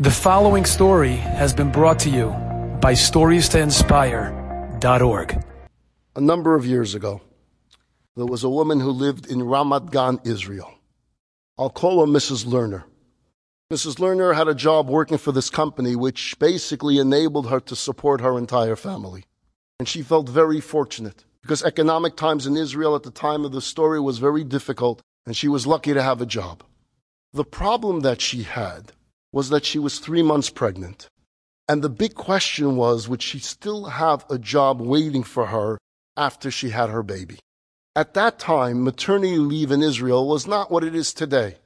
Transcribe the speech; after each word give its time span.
The 0.00 0.12
following 0.12 0.64
story 0.64 1.16
has 1.16 1.52
been 1.52 1.72
brought 1.72 1.98
to 2.00 2.08
you 2.08 2.28
by 2.80 2.92
StoriesToInspire.org. 2.92 5.44
A 6.14 6.20
number 6.20 6.54
of 6.54 6.64
years 6.64 6.94
ago, 6.94 7.20
there 8.14 8.24
was 8.24 8.44
a 8.44 8.48
woman 8.48 8.78
who 8.78 8.92
lived 8.92 9.26
in 9.26 9.40
Ramat 9.40 9.90
Gan, 9.90 10.20
Israel. 10.22 10.72
I'll 11.58 11.68
call 11.68 11.98
her 11.98 12.06
Mrs. 12.06 12.46
Lerner. 12.46 12.84
Mrs. 13.72 13.96
Lerner 13.96 14.36
had 14.36 14.46
a 14.46 14.54
job 14.54 14.88
working 14.88 15.18
for 15.18 15.32
this 15.32 15.50
company, 15.50 15.96
which 15.96 16.38
basically 16.38 16.98
enabled 16.98 17.50
her 17.50 17.58
to 17.58 17.74
support 17.74 18.20
her 18.20 18.38
entire 18.38 18.76
family. 18.76 19.24
And 19.80 19.88
she 19.88 20.02
felt 20.02 20.28
very 20.28 20.60
fortunate 20.60 21.24
because 21.42 21.64
economic 21.64 22.14
times 22.14 22.46
in 22.46 22.56
Israel 22.56 22.94
at 22.94 23.02
the 23.02 23.10
time 23.10 23.44
of 23.44 23.50
the 23.50 23.60
story 23.60 23.98
was 23.98 24.18
very 24.18 24.44
difficult, 24.44 25.02
and 25.26 25.36
she 25.36 25.48
was 25.48 25.66
lucky 25.66 25.92
to 25.92 26.04
have 26.04 26.20
a 26.20 26.26
job. 26.26 26.62
The 27.32 27.42
problem 27.42 28.02
that 28.02 28.20
she 28.20 28.44
had 28.44 28.92
was 29.32 29.50
that 29.50 29.64
she 29.64 29.78
was 29.78 29.98
three 29.98 30.22
months 30.22 30.50
pregnant. 30.50 31.08
And 31.68 31.82
the 31.82 31.90
big 31.90 32.14
question 32.14 32.76
was 32.76 33.08
would 33.08 33.22
she 33.22 33.38
still 33.38 33.84
have 33.86 34.24
a 34.30 34.38
job 34.38 34.80
waiting 34.80 35.22
for 35.22 35.46
her 35.46 35.78
after 36.16 36.50
she 36.50 36.70
had 36.70 36.90
her 36.90 37.02
baby? 37.02 37.38
At 37.94 38.14
that 38.14 38.38
time, 38.38 38.84
maternity 38.84 39.38
leave 39.38 39.70
in 39.70 39.82
Israel 39.82 40.26
was 40.26 40.46
not 40.46 40.70
what 40.70 40.84
it 40.84 40.94
is 40.94 41.12
today. 41.12 41.56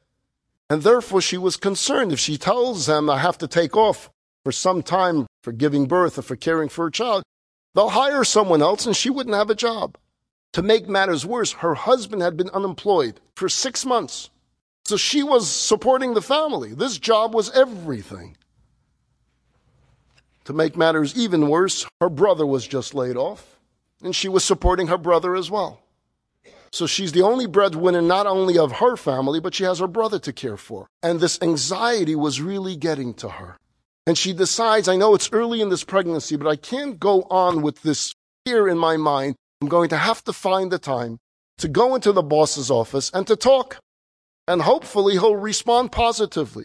And 0.69 0.83
therefore, 0.83 1.21
she 1.21 1.37
was 1.37 1.57
concerned 1.57 2.13
if 2.13 2.19
she 2.19 2.39
tells 2.39 2.87
them, 2.87 3.11
I 3.11 3.19
have 3.19 3.39
to 3.39 3.47
take 3.47 3.77
off 3.77 4.11
for 4.45 4.53
some 4.53 4.83
time 4.83 5.27
for 5.43 5.53
giving 5.53 5.87
birth 5.87 6.19
or 6.19 6.23
for 6.23 6.37
caring 6.37 6.69
for 6.69 6.87
a 6.87 6.93
child, 6.93 7.23
they'll 7.75 7.91
hire 7.91 8.25
someone 8.25 8.63
else 8.63 8.87
and 8.87 8.97
she 8.97 9.11
wouldn't 9.11 9.37
have 9.37 9.51
a 9.51 9.55
job. 9.55 9.97
To 10.55 10.63
make 10.63 10.89
matters 10.89 11.25
worse, 11.25 11.53
her 11.53 11.75
husband 11.75 12.23
had 12.23 12.37
been 12.37 12.51
unemployed 12.51 13.21
for 13.37 13.49
six 13.49 13.87
months. 13.87 14.31
So 14.85 14.97
she 14.97 15.23
was 15.23 15.51
supporting 15.51 16.15
the 16.15 16.23
family. 16.23 16.75
This 16.75 16.99
job 16.99 17.35
was 17.35 17.51
everything. 17.51 18.37
To 20.45 20.53
make 20.53 20.77
matters 20.77 21.17
even 21.17 21.49
worse, 21.49 21.87
her 22.01 22.09
brother 22.09 22.45
was 22.45 22.67
just 22.67 22.95
laid 22.95 23.17
off, 23.17 23.61
and 24.03 24.15
she 24.15 24.29
was 24.29 24.45
supporting 24.45 24.89
her 24.89 24.99
brother 24.99 25.37
as 25.37 25.51
well. 25.51 25.83
So 26.73 26.87
she's 26.87 27.13
the 27.13 27.23
only 27.23 27.47
breadwinner 27.47 28.03
not 28.03 28.27
only 28.27 28.59
of 28.59 28.73
her 28.73 28.97
family, 28.97 29.41
but 29.41 29.55
she 29.55 29.65
has 29.65 29.79
her 29.79 29.87
brother 29.87 30.19
to 30.21 30.33
care 30.33 30.57
for. 30.57 30.89
And 31.03 31.21
this 31.21 31.39
anxiety 31.43 32.17
was 32.17 32.41
really 32.41 32.77
getting 32.77 33.15
to 33.15 33.29
her. 33.29 33.57
And 34.07 34.19
she 34.19 34.33
decides, 34.33 34.89
I 34.89 34.97
know 34.97 35.15
it's 35.15 35.31
early 35.33 35.61
in 35.61 35.69
this 35.69 35.85
pregnancy, 35.85 36.35
but 36.37 36.49
I 36.49 36.57
can't 36.57 36.99
go 36.99 37.23
on 37.25 37.63
with 37.63 37.83
this 37.83 38.15
fear 38.45 38.67
in 38.67 38.79
my 38.79 38.97
mind. 38.97 39.37
I'm 39.61 39.69
going 39.69 39.91
to 39.91 39.97
have 39.97 40.25
to 40.25 40.33
find 40.33 40.73
the 40.73 40.79
time 40.79 41.19
to 41.59 41.69
go 41.69 41.95
into 41.95 42.11
the 42.11 42.23
boss's 42.23 42.71
office 42.71 43.11
and 43.15 43.27
to 43.29 43.37
talk 43.37 43.79
and 44.47 44.63
hopefully 44.63 45.15
he'll 45.15 45.37
respond 45.37 45.93
positively. 45.93 46.65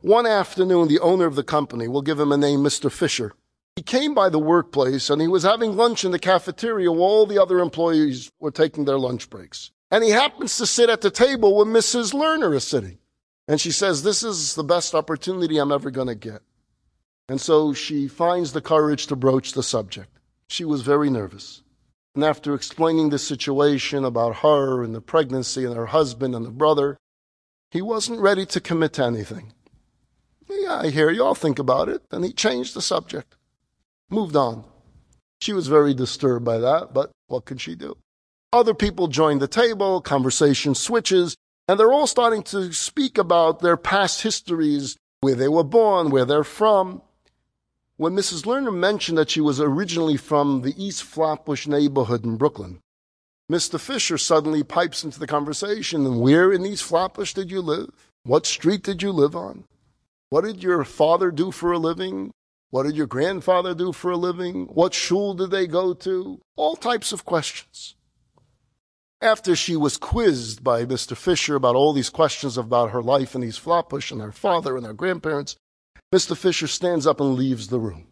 One 0.00 0.26
afternoon, 0.26 0.88
the 0.88 1.00
owner 1.00 1.26
of 1.26 1.34
the 1.34 1.42
company, 1.42 1.88
we'll 1.88 2.02
give 2.02 2.20
him 2.20 2.32
a 2.32 2.36
name, 2.36 2.60
Mr. 2.60 2.90
Fisher, 2.92 3.32
he 3.76 3.82
came 3.82 4.14
by 4.14 4.28
the 4.28 4.38
workplace 4.38 5.10
and 5.10 5.20
he 5.20 5.26
was 5.26 5.42
having 5.42 5.76
lunch 5.76 6.04
in 6.04 6.12
the 6.12 6.18
cafeteria 6.18 6.92
while 6.92 7.02
all 7.02 7.26
the 7.26 7.42
other 7.42 7.58
employees 7.58 8.30
were 8.38 8.52
taking 8.52 8.84
their 8.84 8.98
lunch 8.98 9.28
breaks. 9.28 9.72
And 9.90 10.04
he 10.04 10.10
happens 10.10 10.56
to 10.58 10.66
sit 10.66 10.90
at 10.90 11.00
the 11.00 11.10
table 11.10 11.56
where 11.56 11.66
Mrs. 11.66 12.12
Lerner 12.12 12.54
is 12.54 12.64
sitting. 12.64 12.98
And 13.48 13.60
she 13.60 13.72
says, 13.72 14.02
This 14.02 14.22
is 14.22 14.54
the 14.54 14.64
best 14.64 14.94
opportunity 14.94 15.58
I'm 15.58 15.72
ever 15.72 15.90
going 15.90 16.06
to 16.08 16.14
get. 16.14 16.42
And 17.28 17.40
so 17.40 17.72
she 17.72 18.06
finds 18.06 18.52
the 18.52 18.60
courage 18.60 19.06
to 19.08 19.16
broach 19.16 19.52
the 19.52 19.62
subject. 19.62 20.18
She 20.46 20.64
was 20.64 20.82
very 20.82 21.10
nervous. 21.10 21.62
And 22.14 22.24
after 22.24 22.54
explaining 22.54 23.10
the 23.10 23.18
situation 23.18 24.04
about 24.04 24.36
her 24.36 24.82
and 24.82 24.94
the 24.94 25.00
pregnancy 25.00 25.64
and 25.64 25.74
her 25.74 25.86
husband 25.86 26.34
and 26.34 26.46
the 26.46 26.50
brother, 26.50 26.96
he 27.70 27.82
wasn't 27.82 28.20
ready 28.20 28.46
to 28.46 28.60
commit 28.60 28.92
to 28.94 29.04
anything. 29.04 29.52
Yeah, 30.48 30.80
I 30.82 30.90
hear 30.90 31.10
you. 31.10 31.24
I'll 31.24 31.34
think 31.34 31.58
about 31.58 31.88
it. 31.88 32.02
And 32.12 32.24
he 32.24 32.32
changed 32.32 32.74
the 32.74 32.82
subject, 32.82 33.36
moved 34.10 34.36
on. 34.36 34.64
She 35.40 35.52
was 35.52 35.66
very 35.66 35.92
disturbed 35.92 36.44
by 36.44 36.58
that, 36.58 36.94
but 36.94 37.10
what 37.26 37.44
can 37.44 37.58
she 37.58 37.74
do? 37.74 37.96
Other 38.52 38.74
people 38.74 39.08
join 39.08 39.40
the 39.40 39.48
table, 39.48 40.00
conversation 40.00 40.76
switches, 40.76 41.36
and 41.66 41.80
they're 41.80 41.92
all 41.92 42.06
starting 42.06 42.44
to 42.44 42.72
speak 42.72 43.18
about 43.18 43.60
their 43.60 43.76
past 43.76 44.22
histories, 44.22 44.96
where 45.20 45.34
they 45.34 45.48
were 45.48 45.64
born, 45.64 46.10
where 46.10 46.24
they're 46.24 46.44
from. 46.44 47.02
When 47.96 48.14
Mrs. 48.14 48.44
Lerner 48.44 48.74
mentioned 48.74 49.16
that 49.18 49.30
she 49.30 49.40
was 49.40 49.60
originally 49.60 50.16
from 50.16 50.62
the 50.62 50.74
East 50.76 51.04
Flatbush 51.04 51.68
neighborhood 51.68 52.24
in 52.24 52.36
Brooklyn, 52.36 52.80
Mr. 53.50 53.78
Fisher 53.78 54.18
suddenly 54.18 54.64
pipes 54.64 55.04
into 55.04 55.20
the 55.20 55.28
conversation. 55.28 56.04
And 56.04 56.20
where 56.20 56.52
in 56.52 56.66
East 56.66 56.82
Flatbush 56.84 57.34
did 57.34 57.52
you 57.52 57.60
live? 57.60 58.10
What 58.24 58.46
street 58.46 58.82
did 58.82 59.02
you 59.02 59.12
live 59.12 59.36
on? 59.36 59.64
What 60.30 60.42
did 60.44 60.62
your 60.62 60.82
father 60.84 61.30
do 61.30 61.52
for 61.52 61.70
a 61.70 61.78
living? 61.78 62.32
What 62.70 62.82
did 62.82 62.96
your 62.96 63.06
grandfather 63.06 63.74
do 63.74 63.92
for 63.92 64.10
a 64.10 64.16
living? 64.16 64.64
What 64.66 64.92
shul 64.92 65.34
did 65.34 65.52
they 65.52 65.68
go 65.68 65.94
to? 65.94 66.40
All 66.56 66.74
types 66.74 67.12
of 67.12 67.24
questions. 67.24 67.94
After 69.20 69.54
she 69.54 69.76
was 69.76 69.96
quizzed 69.96 70.64
by 70.64 70.84
Mr. 70.84 71.16
Fisher 71.16 71.54
about 71.54 71.76
all 71.76 71.92
these 71.92 72.10
questions 72.10 72.58
about 72.58 72.90
her 72.90 73.02
life 73.02 73.36
in 73.36 73.44
East 73.44 73.60
Flatbush 73.60 74.10
and 74.10 74.20
her 74.20 74.32
father 74.32 74.76
and 74.76 74.84
her 74.84 74.92
grandparents, 74.92 75.54
Mr. 76.14 76.36
Fisher 76.36 76.68
stands 76.68 77.08
up 77.08 77.18
and 77.18 77.34
leaves 77.34 77.66
the 77.66 77.80
room. 77.80 78.06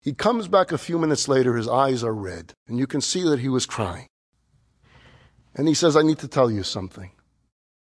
He 0.00 0.12
comes 0.12 0.46
back 0.46 0.70
a 0.70 0.78
few 0.78 0.96
minutes 0.96 1.26
later, 1.26 1.56
his 1.56 1.66
eyes 1.66 2.04
are 2.04 2.14
red, 2.14 2.52
and 2.68 2.78
you 2.78 2.86
can 2.86 3.00
see 3.00 3.24
that 3.24 3.40
he 3.40 3.48
was 3.48 3.66
crying. 3.66 4.06
And 5.56 5.66
he 5.66 5.74
says, 5.74 5.96
I 5.96 6.02
need 6.02 6.20
to 6.20 6.28
tell 6.28 6.52
you 6.52 6.62
something. 6.62 7.10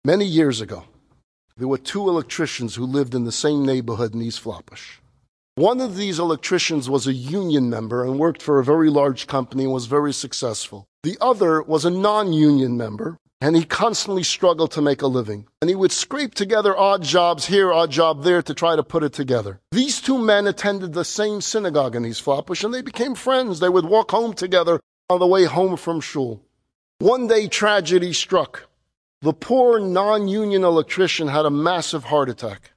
Many 0.03 0.25
years 0.25 0.63
ago, 0.63 0.85
there 1.59 1.69
were 1.69 1.77
two 1.77 2.09
electricians 2.09 2.77
who 2.77 2.87
lived 2.87 3.15
in 3.15 3.25
the 3.25 3.31
same 3.31 3.67
neighborhood 3.67 4.15
in 4.15 4.23
East 4.23 4.41
Flatbush. 4.41 4.97
One 5.57 5.83
of 5.83 5.97
these 5.97 6.19
electricians 6.19 6.89
was 6.89 7.07
a 7.07 7.13
union 7.13 7.69
member 7.69 8.03
and 8.05 8.19
worked 8.19 8.41
for 8.41 8.59
a 8.59 8.65
very 8.65 8.89
large 8.89 9.27
company 9.27 9.65
and 9.65 9.73
was 9.75 9.85
very 9.85 10.15
successful. 10.15 10.87
The 11.03 11.19
other 11.21 11.61
was 11.61 11.85
a 11.85 11.91
non 11.91 12.33
union 12.33 12.79
member 12.79 13.19
and 13.41 13.55
he 13.55 13.65
constantly 13.65 14.23
struggled 14.23 14.73
to 14.73 14.83
make 14.83 15.03
a 15.03 15.07
living. 15.07 15.47
And 15.61 15.71
he 15.71 15.77
would 15.77 15.93
scrape 15.93 16.35
together 16.35 16.77
odd 16.77 17.03
jobs 17.03 17.47
here, 17.47 17.73
odd 17.73 17.91
job 17.91 18.25
there 18.25 18.43
to 18.43 18.55
try 18.55 18.75
to 18.75 18.83
put 18.83 19.05
it 19.05 19.13
together. 19.13 19.61
These 19.71 20.01
two 20.01 20.19
men 20.19 20.47
attended 20.47 20.93
the 20.93 21.05
same 21.05 21.41
synagogue 21.41 21.95
in 21.95 22.05
East 22.05 22.23
Flatbush 22.23 22.65
and 22.65 22.75
they 22.75 22.83
became 22.83 23.15
friends. 23.15 23.61
They 23.61 23.69
would 23.69 23.85
walk 23.85 24.11
home 24.11 24.35
together 24.35 24.81
on 25.09 25.21
the 25.21 25.27
way 25.27 25.45
home 25.45 25.77
from 25.77 26.01
shul. 26.01 26.43
One 26.99 27.29
day 27.29 27.47
tragedy 27.47 28.13
struck. 28.13 28.69
The 29.23 29.33
poor 29.33 29.79
non-union 29.79 30.65
electrician 30.65 31.29
had 31.29 31.47
a 31.47 31.51
massive 31.51 32.05
heart 32.05 32.29
attack. 32.29 32.73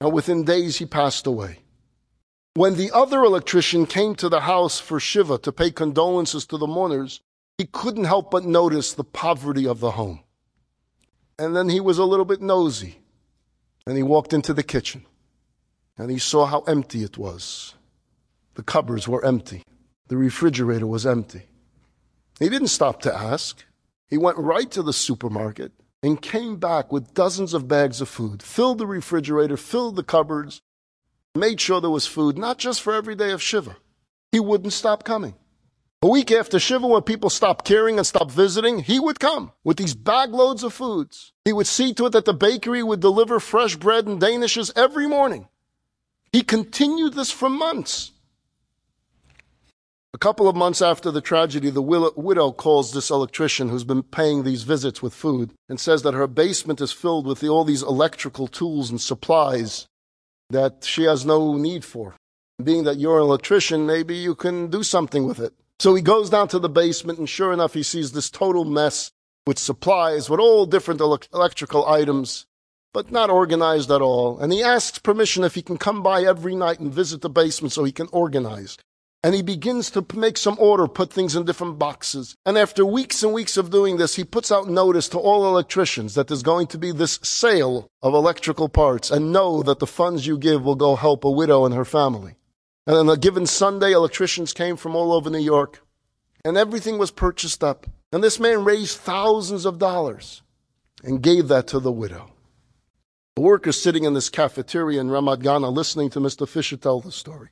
And 0.00 0.12
within 0.12 0.44
days 0.44 0.76
he 0.76 0.84
passed 0.84 1.26
away. 1.26 1.60
When 2.54 2.76
the 2.76 2.90
other 2.92 3.22
electrician 3.22 3.86
came 3.86 4.14
to 4.16 4.28
the 4.28 4.40
house 4.40 4.78
for 4.78 5.00
Shiva 5.00 5.38
to 5.38 5.52
pay 5.52 5.70
condolences 5.70 6.46
to 6.46 6.56
the 6.56 6.66
mourners, 6.66 7.20
he 7.58 7.66
couldn't 7.66 8.04
help 8.04 8.30
but 8.30 8.44
notice 8.44 8.92
the 8.92 9.04
poverty 9.04 9.66
of 9.66 9.80
the 9.80 9.92
home. 9.92 10.20
And 11.38 11.54
then 11.54 11.68
he 11.68 11.80
was 11.80 11.98
a 11.98 12.04
little 12.04 12.24
bit 12.24 12.40
nosy. 12.40 12.98
And 13.86 13.96
he 13.96 14.02
walked 14.02 14.32
into 14.32 14.52
the 14.52 14.62
kitchen. 14.62 15.06
And 15.96 16.10
he 16.10 16.18
saw 16.18 16.46
how 16.46 16.60
empty 16.62 17.02
it 17.02 17.16
was. 17.16 17.74
The 18.54 18.62
cupboards 18.62 19.06
were 19.06 19.24
empty. 19.24 19.62
The 20.08 20.16
refrigerator 20.16 20.86
was 20.86 21.06
empty. 21.06 21.42
He 22.38 22.48
didn't 22.48 22.68
stop 22.68 23.00
to 23.02 23.14
ask. 23.14 23.64
He 24.08 24.18
went 24.18 24.38
right 24.38 24.70
to 24.70 24.82
the 24.82 24.92
supermarket 24.92 25.72
and 26.02 26.20
came 26.20 26.56
back 26.56 26.92
with 26.92 27.14
dozens 27.14 27.54
of 27.54 27.68
bags 27.68 28.00
of 28.00 28.08
food, 28.08 28.42
filled 28.42 28.78
the 28.78 28.86
refrigerator, 28.86 29.56
filled 29.56 29.96
the 29.96 30.02
cupboards, 30.02 30.60
made 31.34 31.60
sure 31.60 31.80
there 31.80 31.90
was 31.90 32.06
food, 32.06 32.38
not 32.38 32.58
just 32.58 32.82
for 32.82 32.92
every 32.92 33.14
day 33.14 33.30
of 33.30 33.42
Shiva. 33.42 33.76
He 34.32 34.40
wouldn't 34.40 34.72
stop 34.72 35.04
coming. 35.04 35.34
A 36.02 36.08
week 36.08 36.30
after 36.30 36.58
Shiva, 36.58 36.86
when 36.86 37.02
people 37.02 37.30
stopped 37.30 37.64
caring 37.64 37.96
and 37.96 38.06
stopped 38.06 38.30
visiting, 38.30 38.80
he 38.80 39.00
would 39.00 39.18
come 39.18 39.52
with 39.64 39.78
these 39.78 39.94
bagloads 39.94 40.62
of 40.62 40.74
foods. 40.74 41.32
He 41.46 41.54
would 41.54 41.66
see 41.66 41.94
to 41.94 42.06
it 42.06 42.12
that 42.12 42.26
the 42.26 42.34
bakery 42.34 42.82
would 42.82 43.00
deliver 43.00 43.40
fresh 43.40 43.76
bread 43.76 44.06
and 44.06 44.20
danishes 44.20 44.70
every 44.76 45.06
morning. 45.06 45.48
He 46.32 46.42
continued 46.42 47.14
this 47.14 47.30
for 47.30 47.48
months. 47.48 48.12
A 50.12 50.18
couple 50.18 50.48
of 50.48 50.54
months 50.54 50.82
after 50.82 51.10
the 51.10 51.22
tragedy, 51.22 51.70
the 51.70 51.82
widow 51.82 52.52
calls 52.52 52.92
this 52.92 53.08
electrician 53.10 53.70
who's 53.70 53.84
been 53.84 54.02
paying 54.02 54.42
these 54.42 54.64
visits 54.64 55.02
with 55.02 55.14
food 55.14 55.54
and 55.68 55.80
says 55.80 56.02
that 56.02 56.14
her 56.14 56.26
basement 56.26 56.80
is 56.82 56.92
filled 56.92 57.26
with 57.26 57.42
all 57.42 57.64
these 57.64 57.82
electrical 57.82 58.48
tools 58.48 58.90
and 58.90 59.00
supplies 59.00 59.86
that 60.50 60.84
she 60.84 61.04
has 61.04 61.24
no 61.24 61.56
need 61.56 61.84
for. 61.84 62.14
Being 62.62 62.84
that 62.84 62.98
you're 62.98 63.18
an 63.18 63.24
electrician, 63.24 63.86
maybe 63.86 64.14
you 64.14 64.34
can 64.34 64.68
do 64.68 64.82
something 64.82 65.26
with 65.26 65.40
it. 65.40 65.54
So 65.78 65.94
he 65.94 66.02
goes 66.02 66.30
down 66.30 66.48
to 66.48 66.58
the 66.58 66.68
basement, 66.70 67.18
and 67.18 67.28
sure 67.28 67.52
enough, 67.52 67.74
he 67.74 67.82
sees 67.82 68.12
this 68.12 68.30
total 68.30 68.64
mess 68.64 69.12
with 69.46 69.58
supplies, 69.58 70.30
with 70.30 70.40
all 70.40 70.66
different 70.66 71.00
electrical 71.00 71.86
items, 71.86 72.46
but 72.94 73.12
not 73.12 73.28
organized 73.28 73.90
at 73.90 74.00
all. 74.00 74.38
And 74.40 74.52
he 74.52 74.62
asks 74.62 74.98
permission 74.98 75.44
if 75.44 75.54
he 75.54 75.62
can 75.62 75.76
come 75.76 76.02
by 76.02 76.22
every 76.22 76.56
night 76.56 76.80
and 76.80 76.92
visit 76.92 77.20
the 77.20 77.28
basement 77.28 77.72
so 77.72 77.84
he 77.84 77.92
can 77.92 78.08
organize. 78.10 78.78
and 79.26 79.34
he 79.34 79.42
begins 79.42 79.90
to 79.90 80.06
make 80.14 80.38
some 80.38 80.56
order, 80.60 80.86
put 80.86 81.12
things 81.12 81.34
in 81.34 81.44
different 81.44 81.80
boxes. 81.80 82.36
And 82.46 82.56
after 82.56 82.86
weeks 82.86 83.24
and 83.24 83.32
weeks 83.32 83.56
of 83.56 83.70
doing 83.70 83.96
this, 83.96 84.14
he 84.14 84.22
puts 84.22 84.52
out 84.52 84.68
notice 84.68 85.08
to 85.08 85.18
all 85.18 85.44
electricians 85.44 86.14
that 86.14 86.28
there's 86.28 86.44
going 86.44 86.68
to 86.68 86.78
be 86.78 86.92
this 86.92 87.18
sale 87.24 87.88
of 88.02 88.14
electrical 88.14 88.68
parts 88.68 89.10
and 89.10 89.32
know 89.32 89.64
that 89.64 89.80
the 89.80 89.86
funds 89.88 90.28
you 90.28 90.38
give 90.38 90.62
will 90.62 90.76
go 90.76 90.94
help 90.94 91.24
a 91.24 91.30
widow 91.30 91.64
and 91.64 91.74
her 91.74 91.84
family. 91.84 92.35
And 92.86 92.96
on 92.96 93.08
a 93.08 93.16
given 93.16 93.46
Sunday, 93.46 93.92
electricians 93.92 94.52
came 94.52 94.76
from 94.76 94.94
all 94.94 95.12
over 95.12 95.28
New 95.28 95.38
York 95.38 95.82
and 96.44 96.56
everything 96.56 96.98
was 96.98 97.10
purchased 97.10 97.64
up. 97.64 97.86
And 98.12 98.22
this 98.22 98.38
man 98.38 98.64
raised 98.64 98.98
thousands 98.98 99.64
of 99.64 99.78
dollars 99.78 100.42
and 101.02 101.20
gave 101.20 101.48
that 101.48 101.66
to 101.68 101.80
the 101.80 101.90
widow. 101.90 102.30
The 103.34 103.42
workers 103.42 103.82
sitting 103.82 104.04
in 104.04 104.14
this 104.14 104.28
cafeteria 104.28 105.00
in 105.00 105.08
Ramat 105.08 105.42
Gan 105.42 105.62
listening 105.62 106.08
to 106.10 106.20
Mr. 106.20 106.48
Fisher 106.48 106.76
tell 106.76 107.00
the 107.00 107.10
story. 107.10 107.48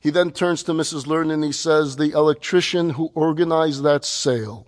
He 0.00 0.10
then 0.10 0.32
turns 0.32 0.62
to 0.64 0.72
Mrs. 0.72 1.06
Lerner 1.06 1.34
and 1.34 1.44
he 1.44 1.52
says, 1.52 1.96
The 1.96 2.10
electrician 2.10 2.90
who 2.90 3.10
organized 3.14 3.82
that 3.84 4.04
sale, 4.04 4.66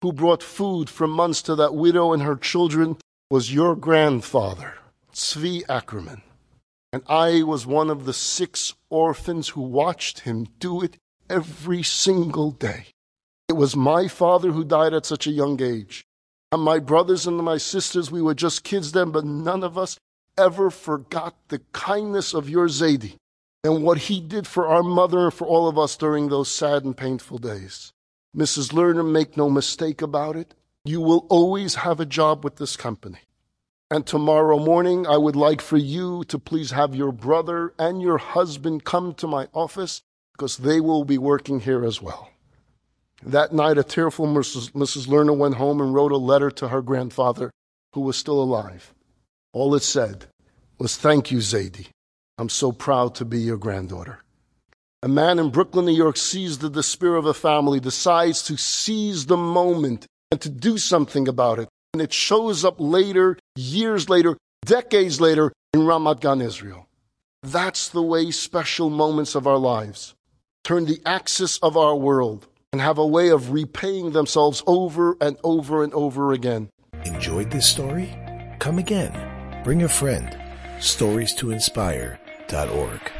who 0.00 0.12
brought 0.12 0.42
food 0.42 0.90
for 0.90 1.06
months 1.06 1.42
to 1.42 1.54
that 1.54 1.74
widow 1.74 2.12
and 2.12 2.22
her 2.22 2.36
children, 2.36 2.96
was 3.30 3.54
your 3.54 3.76
grandfather, 3.76 4.74
Tzvi 5.12 5.62
Ackerman. 5.68 6.22
And 6.92 7.02
I 7.08 7.42
was 7.42 7.66
one 7.66 7.88
of 7.88 8.04
the 8.04 8.12
six 8.12 8.74
orphans 8.90 9.50
who 9.50 9.62
watched 9.62 10.20
him 10.20 10.46
do 10.58 10.82
it 10.82 10.98
every 11.30 11.82
single 11.82 12.50
day. 12.50 12.88
It 13.48 13.54
was 13.54 13.74
my 13.74 14.08
father 14.08 14.52
who 14.52 14.64
died 14.64 14.92
at 14.92 15.06
such 15.06 15.26
a 15.26 15.30
young 15.30 15.60
age. 15.62 16.04
And 16.50 16.62
my 16.62 16.78
brothers 16.78 17.26
and 17.26 17.38
my 17.38 17.56
sisters, 17.56 18.10
we 18.10 18.20
were 18.20 18.34
just 18.34 18.62
kids 18.62 18.92
then, 18.92 19.10
but 19.10 19.24
none 19.24 19.64
of 19.64 19.78
us 19.78 19.98
ever 20.36 20.70
forgot 20.70 21.34
the 21.48 21.60
kindness 21.72 22.34
of 22.34 22.50
your 22.50 22.68
Zaidi 22.68 23.16
and 23.64 23.82
what 23.82 23.98
he 23.98 24.20
did 24.20 24.46
for 24.46 24.66
our 24.66 24.82
mother 24.82 25.24
and 25.24 25.34
for 25.34 25.46
all 25.46 25.68
of 25.68 25.78
us 25.78 25.96
during 25.96 26.28
those 26.28 26.50
sad 26.50 26.84
and 26.84 26.96
painful 26.96 27.38
days. 27.38 27.92
Mrs. 28.36 28.72
Lerner, 28.72 29.08
make 29.08 29.36
no 29.36 29.48
mistake 29.48 30.02
about 30.02 30.36
it. 30.36 30.54
You 30.84 31.00
will 31.00 31.26
always 31.28 31.76
have 31.76 32.00
a 32.00 32.06
job 32.06 32.44
with 32.44 32.56
this 32.56 32.76
company. 32.76 33.20
And 33.92 34.06
tomorrow 34.06 34.58
morning, 34.58 35.06
I 35.06 35.18
would 35.18 35.36
like 35.36 35.60
for 35.60 35.76
you 35.76 36.24
to 36.28 36.38
please 36.38 36.70
have 36.70 36.94
your 36.94 37.12
brother 37.12 37.74
and 37.78 38.00
your 38.00 38.16
husband 38.16 38.84
come 38.84 39.12
to 39.16 39.26
my 39.26 39.48
office 39.52 40.00
because 40.32 40.56
they 40.56 40.80
will 40.80 41.04
be 41.04 41.18
working 41.18 41.60
here 41.60 41.84
as 41.84 42.00
well. 42.00 42.30
That 43.22 43.52
night, 43.52 43.76
a 43.76 43.84
tearful 43.84 44.26
Mrs. 44.26 44.70
Mrs. 44.70 45.08
Lerner 45.08 45.36
went 45.36 45.56
home 45.56 45.78
and 45.78 45.92
wrote 45.92 46.10
a 46.10 46.16
letter 46.16 46.50
to 46.52 46.68
her 46.68 46.80
grandfather, 46.80 47.50
who 47.92 48.00
was 48.00 48.16
still 48.16 48.42
alive. 48.42 48.94
All 49.52 49.74
it 49.74 49.82
said 49.82 50.24
was, 50.78 50.96
Thank 50.96 51.30
you, 51.30 51.40
Zaidi. 51.40 51.88
I'm 52.38 52.48
so 52.48 52.72
proud 52.72 53.14
to 53.16 53.26
be 53.26 53.40
your 53.40 53.58
granddaughter. 53.58 54.20
A 55.02 55.08
man 55.08 55.38
in 55.38 55.50
Brooklyn, 55.50 55.84
New 55.84 55.92
York 55.92 56.16
sees 56.16 56.56
the 56.56 56.70
despair 56.70 57.16
of 57.16 57.26
a 57.26 57.34
family, 57.34 57.78
decides 57.78 58.42
to 58.44 58.56
seize 58.56 59.26
the 59.26 59.36
moment 59.36 60.06
and 60.30 60.40
to 60.40 60.48
do 60.48 60.78
something 60.78 61.28
about 61.28 61.58
it. 61.58 61.68
And 61.92 62.00
it 62.00 62.12
shows 62.12 62.64
up 62.64 62.76
later, 62.78 63.38
years 63.54 64.08
later, 64.08 64.36
decades 64.64 65.20
later 65.20 65.52
in 65.74 65.80
Ramat 65.80 66.20
Gan, 66.20 66.40
Israel. 66.40 66.88
That's 67.42 67.88
the 67.88 68.02
way 68.02 68.30
special 68.30 68.88
moments 68.88 69.34
of 69.34 69.46
our 69.46 69.58
lives 69.58 70.14
turn 70.64 70.84
the 70.84 71.00
axis 71.04 71.58
of 71.58 71.76
our 71.76 71.96
world 71.96 72.46
and 72.72 72.80
have 72.80 72.98
a 72.98 73.06
way 73.06 73.28
of 73.28 73.52
repaying 73.52 74.12
themselves 74.12 74.62
over 74.66 75.16
and 75.20 75.36
over 75.42 75.82
and 75.82 75.92
over 75.92 76.32
again. 76.32 76.68
Enjoyed 77.04 77.50
this 77.50 77.68
story? 77.68 78.14
Come 78.58 78.78
again. 78.78 79.12
Bring 79.64 79.82
a 79.82 79.88
friend. 79.88 80.36
Stories 80.80 81.34
to 81.34 81.50
inspire.org. 81.50 83.12